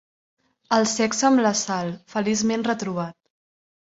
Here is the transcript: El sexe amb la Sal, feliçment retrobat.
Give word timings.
El 0.77 0.85
sexe 0.91 1.27
amb 1.29 1.43
la 1.47 1.51
Sal, 1.59 1.93
feliçment 2.15 2.65
retrobat. 2.69 3.17